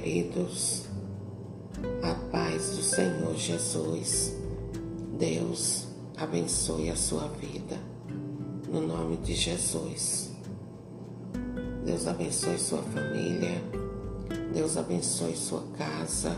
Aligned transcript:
queridos, 0.00 0.86
a 2.02 2.14
paz 2.32 2.70
do 2.70 2.82
Senhor 2.82 3.32
Jesus, 3.36 4.34
Deus 5.16 5.86
abençoe 6.16 6.90
a 6.90 6.96
sua 6.96 7.28
vida, 7.28 7.78
no 8.68 8.80
nome 8.80 9.16
de 9.18 9.36
Jesus. 9.36 10.32
Deus 11.84 12.08
abençoe 12.08 12.58
sua 12.58 12.82
família, 12.82 13.62
Deus 14.52 14.76
abençoe 14.76 15.36
sua 15.36 15.62
casa, 15.78 16.36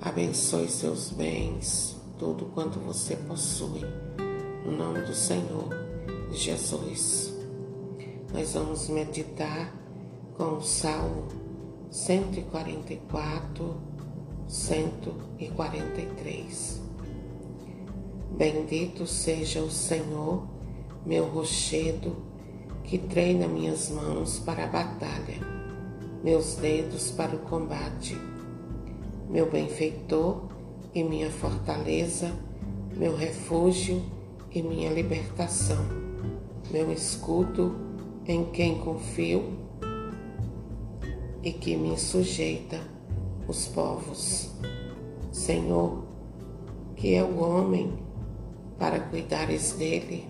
abençoe 0.00 0.68
seus 0.68 1.10
bens, 1.10 1.96
tudo 2.18 2.46
quanto 2.46 2.80
você 2.80 3.14
possui, 3.14 3.82
no 4.64 4.72
nome 4.72 5.02
do 5.02 5.14
Senhor 5.14 5.68
Jesus. 6.32 7.32
Nós 8.34 8.54
vamos 8.54 8.88
meditar 8.88 9.72
com 10.36 10.56
o 10.56 10.62
Salmo 10.62 11.39
144, 11.90 13.76
143. 14.46 16.80
Bendito 18.30 19.06
seja 19.08 19.60
o 19.60 19.70
Senhor, 19.70 20.46
meu 21.04 21.26
rochedo, 21.26 22.14
que 22.84 22.96
treina 22.96 23.48
minhas 23.48 23.90
mãos 23.90 24.38
para 24.38 24.62
a 24.64 24.68
batalha, 24.68 25.40
meus 26.22 26.54
dedos 26.54 27.10
para 27.10 27.34
o 27.34 27.40
combate, 27.40 28.16
meu 29.28 29.50
benfeitor 29.50 30.44
e 30.94 31.02
minha 31.02 31.30
fortaleza, 31.30 32.30
meu 32.96 33.16
refúgio 33.16 34.00
e 34.52 34.62
minha 34.62 34.90
libertação, 34.90 35.84
meu 36.70 36.92
escudo 36.92 37.74
em 38.26 38.44
quem 38.44 38.78
confio 38.78 39.58
e 41.42 41.52
que 41.52 41.76
me 41.76 41.98
sujeita 41.98 42.80
os 43.48 43.66
povos. 43.68 44.50
Senhor, 45.32 46.04
que 46.96 47.14
é 47.14 47.22
o 47.24 47.38
homem 47.38 47.98
para 48.78 49.00
cuidares 49.00 49.72
dele, 49.72 50.28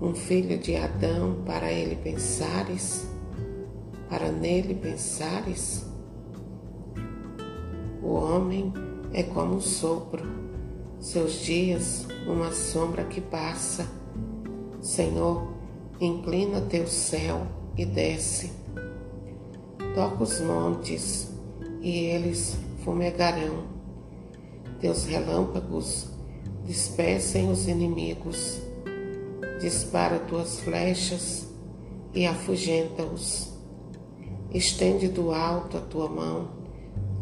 um 0.00 0.14
filho 0.14 0.58
de 0.58 0.76
Adão 0.76 1.42
para 1.44 1.72
ele 1.72 1.96
pensares, 1.96 3.08
para 4.08 4.30
nele 4.30 4.74
pensares. 4.74 5.86
O 8.02 8.12
homem 8.14 8.72
é 9.12 9.22
como 9.22 9.56
um 9.56 9.60
sopro, 9.60 10.24
seus 11.00 11.40
dias 11.40 12.06
uma 12.26 12.52
sombra 12.52 13.04
que 13.04 13.20
passa. 13.20 13.86
Senhor, 14.80 15.48
inclina 16.00 16.60
teu 16.60 16.86
céu 16.86 17.46
e 17.76 17.86
desce 17.86 18.63
Toca 19.94 20.24
os 20.24 20.40
montes 20.40 21.28
e 21.80 22.06
eles 22.06 22.56
fumegarão. 22.84 23.62
Teus 24.80 25.04
relâmpagos 25.04 26.08
despecem 26.66 27.48
os 27.48 27.68
inimigos. 27.68 28.60
Dispara 29.60 30.18
tuas 30.18 30.58
flechas 30.58 31.46
e 32.12 32.26
afugenta-os. 32.26 33.52
Estende 34.52 35.06
do 35.06 35.32
alto 35.32 35.76
a 35.76 35.80
tua 35.80 36.08
mão, 36.08 36.48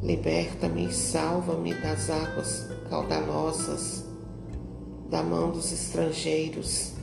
liberta-me 0.03 0.87
e 0.87 0.93
salva-me 0.95 1.75
das 1.75 2.09
águas 2.09 2.69
caudalosas, 2.89 4.07
da 5.11 5.23
mão 5.23 5.51
dos 5.51 5.71
estrangeiros. 5.73 6.95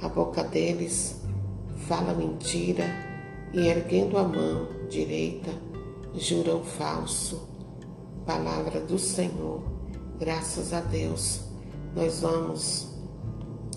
A 0.00 0.08
boca 0.08 0.44
deles 0.44 1.20
fala 1.88 2.14
mentira 2.14 3.11
e 3.52 3.68
erguendo 3.68 4.16
a 4.16 4.22
mão 4.22 4.68
direita, 4.88 5.50
juram 6.14 6.62
falso. 6.64 7.48
Palavra 8.24 8.80
do 8.80 8.98
Senhor, 8.98 9.62
graças 10.18 10.72
a 10.72 10.80
Deus. 10.80 11.42
Nós 11.94 12.20
vamos 12.20 12.88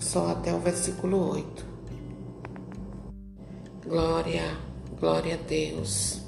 só 0.00 0.30
até 0.30 0.54
o 0.54 0.58
versículo 0.58 1.30
8. 1.30 1.66
Glória, 3.86 4.56
glória 4.98 5.34
a 5.34 5.48
Deus, 5.48 6.22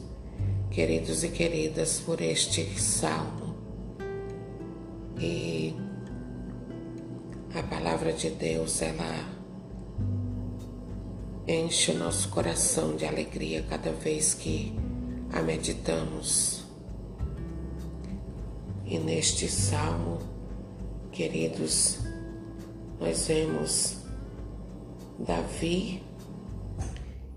queridos 0.70 1.24
e 1.24 1.28
queridas, 1.28 2.00
por 2.00 2.20
este 2.20 2.78
salmo. 2.78 3.56
E 5.18 5.74
a 7.54 7.62
palavra 7.62 8.12
de 8.12 8.30
Deus, 8.30 8.82
ela 8.82 9.37
enche 11.48 11.92
o 11.92 11.98
nosso 11.98 12.28
coração 12.28 12.94
de 12.94 13.06
alegria 13.06 13.62
cada 13.62 13.90
vez 13.90 14.34
que 14.34 14.74
a 15.32 15.40
meditamos. 15.40 16.62
E 18.84 18.98
neste 18.98 19.48
salmo, 19.48 20.18
queridos, 21.10 22.00
nós 23.00 23.28
vemos 23.28 23.96
Davi 25.18 26.02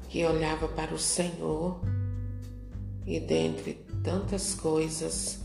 que 0.09 0.25
olhava 0.25 0.67
para 0.67 0.93
o 0.93 0.99
Senhor 0.99 1.79
e 3.07 3.17
dentre 3.17 3.75
tantas 4.03 4.53
coisas 4.53 5.39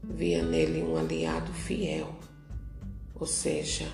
via 0.00 0.44
nele 0.44 0.80
um 0.80 0.96
aliado 0.96 1.52
fiel, 1.52 2.14
ou 3.18 3.26
seja, 3.26 3.88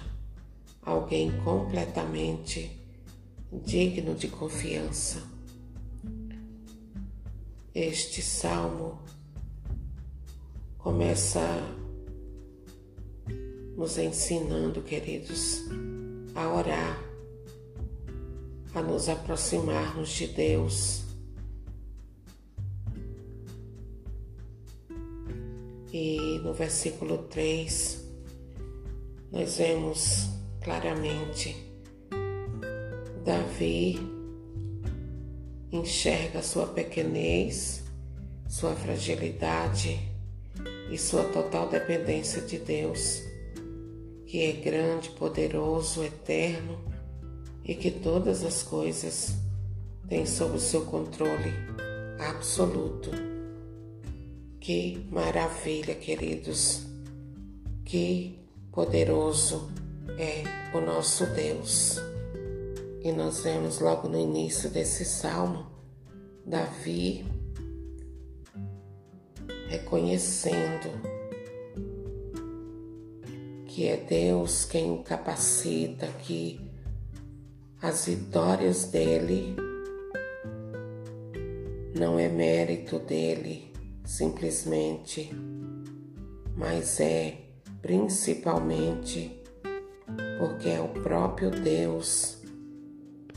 alguém 0.83 1.33
completamente 1.43 2.86
digno 3.53 4.15
de 4.15 4.29
confiança. 4.29 5.23
Este 7.75 8.23
salmo 8.23 8.99
começa 10.79 11.41
nos 13.77 13.99
ensinando, 13.99 14.81
queridos, 14.83 15.63
a 16.35 16.49
orar, 16.49 16.99
a 18.75 18.83
nos 18.83 19.09
aproximarmos 19.09 20.09
de 20.11 20.27
Deus. 20.29 21.03
E 25.93 26.41
no 26.43 26.53
versículo 26.53 27.19
3, 27.25 28.05
nós 29.31 29.57
vemos 29.57 30.29
claramente 30.63 31.66
Davi 33.27 33.99
enxerga 35.73 36.45
sua 36.45 36.69
pequenez, 36.69 37.83
sua 38.49 38.73
fragilidade 38.77 39.99
e 40.93 40.97
sua 40.97 41.25
total 41.25 41.69
dependência 41.69 42.41
de 42.41 42.57
Deus, 42.57 43.21
que 44.27 44.45
é 44.45 44.53
grande, 44.53 45.11
poderoso, 45.11 46.05
eterno 46.05 46.79
e 47.65 47.75
que 47.75 47.91
todas 47.91 48.45
as 48.45 48.63
coisas 48.63 49.35
têm 50.09 50.25
sob 50.25 50.61
seu 50.61 50.83
controle 50.87 51.53
absoluto. 52.21 53.11
Que 54.61 55.05
maravilha, 55.11 55.97
queridos! 55.97 56.87
Que 57.85 58.39
poderoso 58.71 59.69
é 60.17 60.45
o 60.73 60.81
nosso 60.81 61.27
Deus. 61.27 62.01
E 63.07 63.13
nós 63.13 63.45
vemos 63.45 63.79
logo 63.79 64.09
no 64.09 64.19
início 64.19 64.69
desse 64.69 65.05
salmo 65.05 65.65
Davi 66.45 67.25
reconhecendo 69.69 70.91
que 73.65 73.87
é 73.87 73.97
Deus 73.97 74.65
quem 74.65 74.91
o 74.91 75.05
capacita, 75.05 76.09
que 76.25 76.61
as 77.81 78.07
vitórias 78.07 78.87
dele 78.87 79.55
não 81.97 82.19
é 82.19 82.29
mérito 82.29 82.99
dele 82.99 83.73
simplesmente, 84.05 85.31
mas 86.57 86.99
é 86.99 87.39
principalmente 87.81 89.45
porque 90.41 90.71
é 90.71 90.81
o 90.81 90.89
próprio 90.89 91.53
Deus 91.53 92.36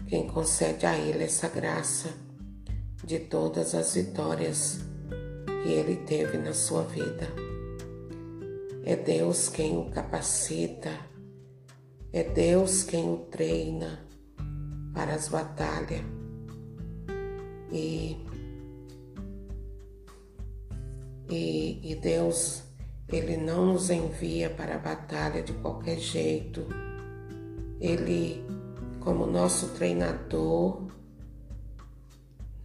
quem 0.10 0.28
concede 0.28 0.88
a 0.88 0.98
ele 0.98 1.24
essa 1.24 1.48
graça 1.48 2.10
de 3.06 3.20
todas 3.20 3.76
as 3.76 3.94
vitórias 3.94 4.80
que 5.62 5.70
ele 5.70 5.98
teve 5.98 6.36
na 6.40 6.52
sua 6.52 6.82
vida. 6.84 7.28
É 8.84 8.96
Deus 8.96 9.50
quem 9.50 9.78
o 9.78 9.92
capacita, 9.92 10.90
é 12.12 12.24
Deus 12.24 12.84
quem 12.84 13.08
o 13.08 13.18
treina 13.18 14.04
para 14.96 15.14
as 15.14 15.28
batalhas. 15.28 16.02
E, 17.72 18.18
e, 21.30 21.92
e 21.92 21.96
Deus, 21.96 22.64
Ele 23.08 23.38
não 23.38 23.74
nos 23.74 23.92
envia 23.92 24.50
para 24.50 24.76
a 24.76 24.80
batalha 24.80 25.44
de 25.44 25.54
qualquer 25.54 26.00
jeito. 26.00 26.66
Ele 27.80 28.44
como 29.10 29.26
nosso 29.26 29.70
treinador, 29.70 30.84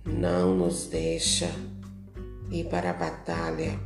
não 0.04 0.54
nos 0.54 0.84
deixa 0.88 1.50
ir 2.50 2.68
para 2.68 2.90
a 2.90 2.92
batalha, 2.92 3.80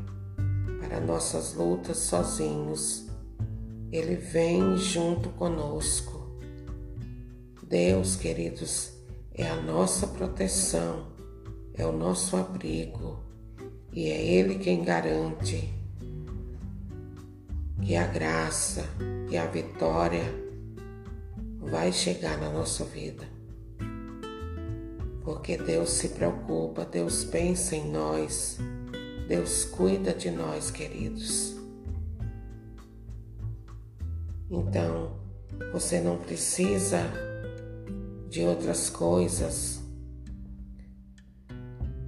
para 0.80 0.98
nossas 0.98 1.54
lutas 1.54 1.98
sozinhos. 1.98 3.06
Ele 3.92 4.16
vem 4.16 4.76
junto 4.76 5.28
conosco. 5.28 6.36
Deus, 7.62 8.16
queridos, 8.16 8.90
é 9.32 9.48
a 9.48 9.62
nossa 9.62 10.08
proteção, 10.08 11.12
é 11.74 11.86
o 11.86 11.92
nosso 11.92 12.36
abrigo 12.36 13.20
e 13.92 14.10
é 14.10 14.20
Ele 14.20 14.56
quem 14.56 14.82
garante 14.82 15.72
que 17.80 17.94
a 17.94 18.06
graça 18.08 18.84
e 19.30 19.38
a 19.38 19.46
vitória 19.46 20.47
vai 21.60 21.92
chegar 21.92 22.38
na 22.38 22.50
nossa 22.50 22.84
vida. 22.84 23.26
Porque 25.22 25.56
Deus 25.58 25.90
se 25.90 26.08
preocupa, 26.10 26.84
Deus 26.84 27.24
pensa 27.24 27.76
em 27.76 27.90
nós, 27.90 28.58
Deus 29.26 29.64
cuida 29.64 30.14
de 30.14 30.30
nós, 30.30 30.70
queridos. 30.70 31.54
Então, 34.50 35.18
você 35.72 36.00
não 36.00 36.16
precisa 36.16 37.02
de 38.30 38.42
outras 38.42 38.88
coisas 38.88 39.82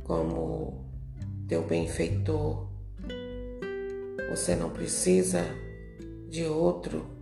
como 0.04 0.84
teu 1.46 1.62
benfeitor. 1.62 2.68
Você 4.30 4.56
não 4.56 4.70
precisa 4.70 5.44
de 6.28 6.44
outro 6.44 7.19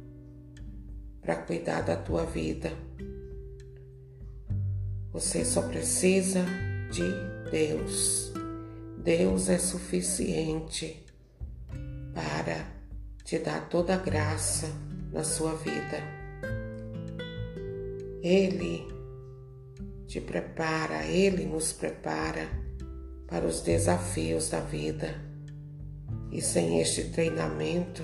para 1.29 1.37
cuidar 1.43 1.83
da 1.83 1.95
tua 1.95 2.25
vida. 2.25 2.73
Você 5.13 5.45
só 5.45 5.61
precisa 5.61 6.43
de 6.91 7.03
Deus. 7.51 8.33
Deus 8.97 9.51
é 9.51 9.59
suficiente 9.59 11.05
para 12.15 12.65
te 13.25 13.39
dar 13.41 13.69
toda 13.69 13.93
a 13.93 13.99
graça 13.99 14.69
na 15.13 15.23
sua 15.23 15.55
vida. 15.57 16.03
Ele 18.23 18.89
te 20.07 20.23
prepara, 20.23 21.05
Ele 21.05 21.45
nos 21.45 21.75
prepara 21.75 22.49
para 23.27 23.45
os 23.45 23.61
desafios 23.61 24.49
da 24.49 24.61
vida. 24.61 25.15
E 26.33 26.41
sem 26.41 26.81
este 26.81 27.11
treinamento, 27.11 28.03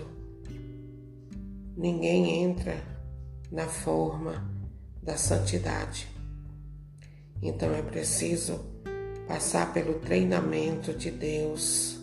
ninguém 1.74 2.44
entra 2.44 2.92
na 3.50 3.66
forma 3.66 4.50
da 5.02 5.16
santidade. 5.16 6.08
Então 7.42 7.74
é 7.74 7.82
preciso 7.82 8.64
passar 9.26 9.72
pelo 9.72 10.00
treinamento 10.00 10.94
de 10.94 11.10
Deus 11.10 11.98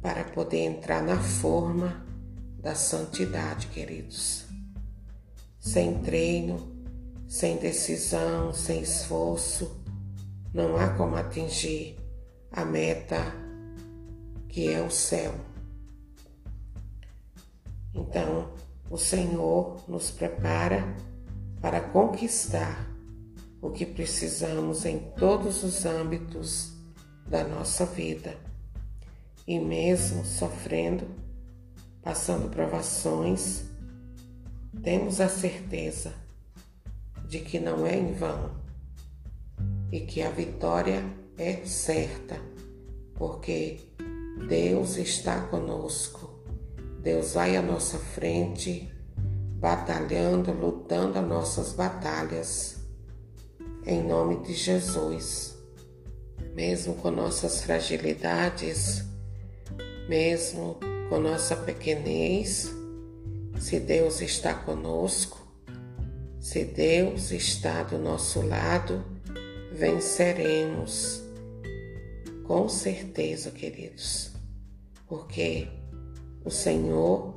para 0.00 0.24
poder 0.24 0.58
entrar 0.58 1.02
na 1.02 1.18
forma 1.18 2.04
da 2.58 2.74
santidade, 2.74 3.68
queridos. 3.68 4.46
Sem 5.58 6.00
treino, 6.02 6.76
sem 7.28 7.56
decisão, 7.56 8.52
sem 8.52 8.82
esforço, 8.82 9.80
não 10.54 10.76
há 10.76 10.90
como 10.90 11.16
atingir 11.16 11.96
a 12.50 12.64
meta 12.64 13.16
que 14.48 14.72
é 14.72 14.80
o 14.80 14.90
céu. 14.90 15.34
Então, 17.94 18.50
o 18.90 18.96
Senhor 18.96 19.82
nos 19.88 20.10
prepara 20.10 20.96
para 21.60 21.80
conquistar 21.80 22.88
o 23.60 23.70
que 23.70 23.84
precisamos 23.84 24.84
em 24.84 24.98
todos 25.18 25.64
os 25.64 25.84
âmbitos 25.84 26.72
da 27.26 27.44
nossa 27.44 27.84
vida. 27.84 28.36
E 29.46 29.58
mesmo 29.58 30.24
sofrendo, 30.24 31.06
passando 32.02 32.50
provações, 32.50 33.64
temos 34.82 35.20
a 35.20 35.28
certeza 35.28 36.12
de 37.26 37.40
que 37.40 37.58
não 37.58 37.86
é 37.86 37.96
em 37.96 38.12
vão 38.12 38.54
e 39.90 40.00
que 40.00 40.22
a 40.22 40.30
vitória 40.30 41.02
é 41.36 41.64
certa, 41.64 42.40
porque 43.14 43.80
Deus 44.48 44.96
está 44.96 45.40
conosco. 45.48 46.35
Deus 47.06 47.34
vai 47.34 47.54
à 47.54 47.62
nossa 47.62 47.98
frente, 47.98 48.92
batalhando, 49.60 50.50
lutando 50.50 51.16
as 51.20 51.24
nossas 51.24 51.72
batalhas. 51.72 52.78
Em 53.86 54.02
nome 54.02 54.42
de 54.42 54.52
Jesus. 54.52 55.56
Mesmo 56.52 56.94
com 56.94 57.12
nossas 57.12 57.62
fragilidades, 57.62 59.04
mesmo 60.08 60.80
com 61.08 61.20
nossa 61.20 61.54
pequenez, 61.54 62.72
se 63.60 63.78
Deus 63.78 64.20
está 64.20 64.52
conosco, 64.52 65.46
se 66.40 66.64
Deus 66.64 67.30
está 67.30 67.84
do 67.84 67.98
nosso 67.98 68.42
lado, 68.42 69.04
venceremos. 69.70 71.22
Com 72.42 72.68
certeza, 72.68 73.52
queridos, 73.52 74.32
porque 75.06 75.68
o 76.46 76.50
Senhor 76.50 77.34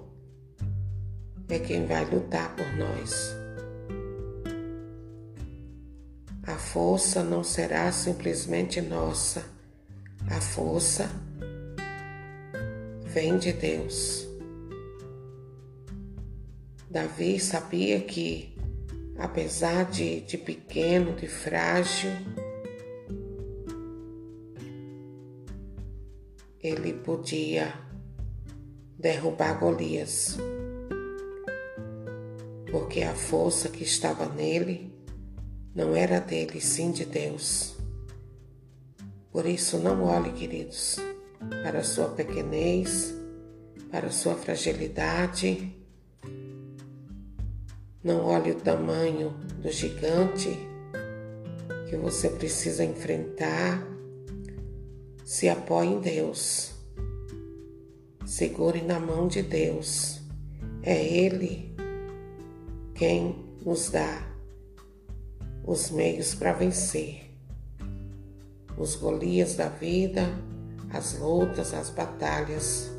é 1.49 1.57
quem 1.57 1.87
vai 1.87 2.05
lutar 2.05 2.55
por 2.55 2.71
nós. 2.77 3.35
A 6.43 6.55
força 6.55 7.23
não 7.23 7.43
será 7.43 7.91
simplesmente 7.91 8.79
nossa, 8.79 9.43
a 10.29 10.39
força 10.39 11.09
vem 13.05 13.39
de 13.39 13.51
Deus. 13.51 14.27
Davi 16.87 17.39
sabia 17.39 18.01
que 18.01 18.55
apesar 19.17 19.89
de, 19.89 20.21
de 20.21 20.37
pequeno, 20.37 21.15
de 21.15 21.27
frágil, 21.27 22.11
ele 26.61 26.93
podia 26.93 27.88
derrubar 28.99 29.57
Golias, 29.57 30.37
porque 32.69 33.01
a 33.01 33.15
força 33.15 33.69
que 33.69 33.83
estava 33.85 34.25
nele 34.25 34.93
não 35.73 35.95
era 35.95 36.19
dele, 36.19 36.59
sim 36.59 36.91
de 36.91 37.05
Deus. 37.05 37.77
Por 39.31 39.45
isso, 39.45 39.77
não 39.77 40.03
olhe, 40.03 40.33
queridos, 40.33 40.97
para 41.63 41.79
a 41.79 41.83
sua 41.83 42.09
pequenez, 42.09 43.15
para 43.89 44.07
a 44.07 44.11
sua 44.11 44.35
fragilidade, 44.35 45.73
não 48.03 48.25
olhe 48.25 48.51
o 48.51 48.55
tamanho 48.55 49.29
do 49.61 49.71
gigante 49.71 50.49
que 51.89 51.95
você 51.95 52.29
precisa 52.29 52.83
enfrentar. 52.83 53.81
Se 55.23 55.47
apoie 55.47 55.87
em 55.87 55.99
Deus. 56.01 56.78
Segure 58.29 58.83
na 58.83 58.99
mão 58.99 59.27
de 59.27 59.41
Deus. 59.41 60.21
É 60.83 61.03
Ele 61.03 61.75
quem 62.93 63.35
nos 63.65 63.89
dá 63.89 64.21
os 65.65 65.89
meios 65.89 66.35
para 66.35 66.53
vencer 66.53 67.35
os 68.77 68.95
Golias 68.95 69.55
da 69.55 69.67
vida, 69.67 70.21
as 70.91 71.17
lutas, 71.17 71.73
as 71.73 71.89
batalhas. 71.89 72.91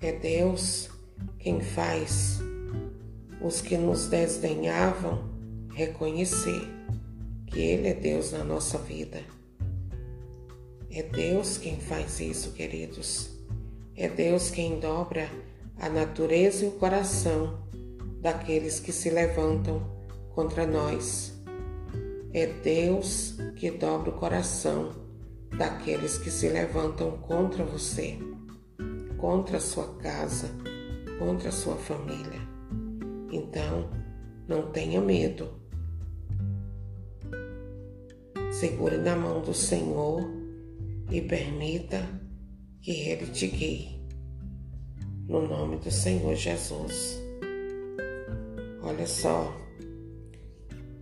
É 0.00 0.10
Deus 0.12 0.88
quem 1.38 1.60
faz 1.60 2.40
os 3.42 3.60
que 3.60 3.76
nos 3.76 4.08
desdenhavam 4.08 5.28
reconhecer 5.74 6.80
que 7.50 7.60
Ele 7.60 7.88
é 7.88 7.94
Deus 7.94 8.32
na 8.32 8.44
nossa 8.44 8.78
vida. 8.78 9.20
É 10.90 11.02
Deus 11.02 11.58
quem 11.58 11.78
faz 11.78 12.20
isso, 12.20 12.52
queridos. 12.52 13.30
É 13.96 14.08
Deus 14.08 14.50
quem 14.50 14.80
dobra 14.80 15.28
a 15.76 15.88
natureza 15.88 16.64
e 16.64 16.68
o 16.68 16.72
coração 16.72 17.62
daqueles 18.20 18.80
que 18.80 18.92
se 18.92 19.10
levantam 19.10 19.82
contra 20.34 20.66
nós. 20.66 21.32
É 22.32 22.46
Deus 22.46 23.36
que 23.56 23.70
dobra 23.70 24.10
o 24.10 24.18
coração 24.18 24.92
daqueles 25.56 26.16
que 26.16 26.30
se 26.30 26.48
levantam 26.48 27.18
contra 27.18 27.64
você 27.64 28.18
contra 29.20 29.58
a 29.58 29.60
sua 29.60 29.86
casa, 29.96 30.48
contra 31.18 31.50
a 31.50 31.52
sua 31.52 31.76
família. 31.76 32.40
Então, 33.30 33.90
não 34.48 34.72
tenha 34.72 35.00
medo. 35.00 35.59
Segure 38.60 38.98
na 38.98 39.16
mão 39.16 39.40
do 39.40 39.54
Senhor 39.54 40.20
e 41.10 41.22
permita 41.22 42.06
que 42.82 42.90
Ele 42.90 43.24
te 43.28 43.46
guie. 43.46 43.98
No 45.26 45.48
nome 45.48 45.78
do 45.78 45.90
Senhor 45.90 46.34
Jesus. 46.34 47.18
Olha 48.82 49.06
só 49.06 49.50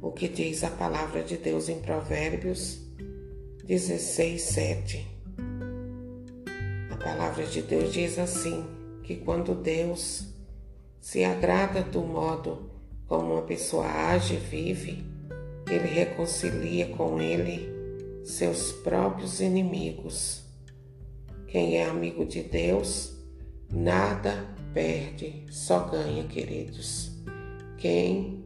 o 0.01 0.13
que 0.13 0.29
diz 0.29 0.63
a 0.63 0.71
palavra 0.71 1.25
de 1.25 1.37
Deus 1.37 1.69
em 1.69 1.81
Provérbios 1.81 2.79
16, 3.65 4.41
7. 4.41 5.07
A 6.93 6.97
palavra 6.97 7.45
de 7.45 7.61
Deus 7.63 7.93
diz 7.93 8.21
assim: 8.21 8.65
que 9.03 9.17
quando 9.17 9.57
Deus 9.57 10.29
se 11.01 11.25
agrada 11.25 11.83
do 11.83 12.03
modo 12.03 12.71
como 13.09 13.33
uma 13.33 13.43
pessoa 13.43 13.85
age 13.85 14.35
e 14.35 14.37
vive, 14.37 15.18
ele 15.71 15.87
reconcilia 15.87 16.87
com 16.97 17.21
ele 17.21 17.69
seus 18.25 18.73
próprios 18.73 19.41
inimigos. 19.41 20.43
Quem 21.47 21.77
é 21.79 21.87
amigo 21.87 22.25
de 22.25 22.43
Deus, 22.43 23.17
nada 23.73 24.47
perde, 24.73 25.45
só 25.51 25.81
ganha, 25.89 26.25
queridos. 26.25 27.11
Quem 27.79 28.45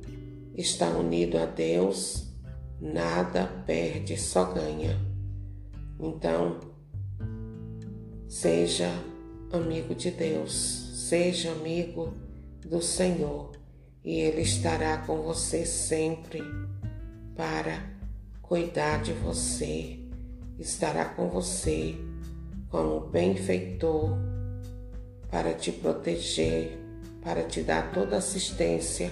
está 0.57 0.89
unido 0.89 1.39
a 1.39 1.47
Deus, 1.47 2.29
nada 2.81 3.47
perde, 3.67 4.17
só 4.17 4.45
ganha. 4.53 4.99
Então, 5.99 6.61
seja 8.29 8.91
amigo 9.53 9.95
de 9.95 10.11
Deus, 10.11 10.53
seja 11.09 11.53
amigo 11.53 12.15
do 12.61 12.81
Senhor 12.81 13.53
e 14.05 14.21
Ele 14.21 14.43
estará 14.43 14.99
com 14.99 15.23
você 15.23 15.65
sempre 15.65 16.41
para 17.37 17.83
cuidar 18.41 19.03
de 19.03 19.13
você, 19.13 19.99
estará 20.59 21.05
com 21.05 21.29
você 21.29 21.97
como 22.69 23.01
benfeitor 23.01 24.17
para 25.31 25.55
te 25.55 25.73
proteger, 25.73 26.79
para 27.23 27.43
te 27.45 27.63
dar 27.63 27.93
toda 27.93 28.17
a 28.17 28.19
assistência 28.19 29.11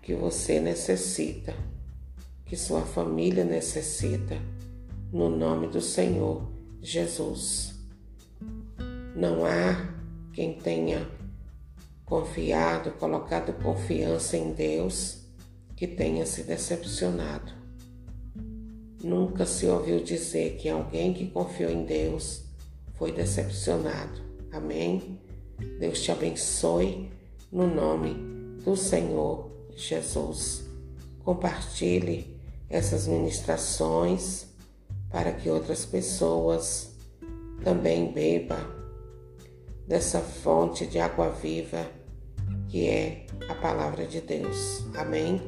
que 0.00 0.14
você 0.14 0.58
necessita, 0.58 1.54
que 2.46 2.56
sua 2.56 2.82
família 2.82 3.44
necessita, 3.44 4.40
no 5.12 5.28
nome 5.28 5.66
do 5.66 5.80
Senhor 5.80 6.48
Jesus. 6.80 7.74
Não 9.14 9.44
há 9.44 9.92
quem 10.32 10.54
tenha 10.54 11.06
confiado, 12.04 12.92
colocado 12.92 13.52
confiança 13.62 14.36
em 14.36 14.52
Deus, 14.52 15.18
que 15.76 15.86
tenha 15.86 16.24
se 16.24 16.42
decepcionado. 16.42 17.57
Nunca 19.02 19.46
se 19.46 19.66
ouviu 19.66 20.02
dizer 20.02 20.56
que 20.56 20.68
alguém 20.68 21.12
que 21.12 21.30
confiou 21.30 21.70
em 21.70 21.84
Deus 21.84 22.42
foi 22.94 23.12
decepcionado. 23.12 24.20
Amém? 24.50 25.20
Deus 25.78 26.02
te 26.02 26.10
abençoe 26.10 27.10
no 27.50 27.66
nome 27.66 28.14
do 28.64 28.76
Senhor 28.76 29.50
Jesus. 29.76 30.64
Compartilhe 31.24 32.36
essas 32.68 33.06
ministrações 33.06 34.46
para 35.10 35.32
que 35.32 35.48
outras 35.48 35.84
pessoas 35.84 36.90
também 37.62 38.12
bebam 38.12 38.58
dessa 39.86 40.20
fonte 40.20 40.86
de 40.86 40.98
água 40.98 41.30
viva 41.30 41.88
que 42.68 42.86
é 42.86 43.26
a 43.48 43.54
palavra 43.54 44.06
de 44.06 44.20
Deus. 44.20 44.84
Amém? 44.94 45.40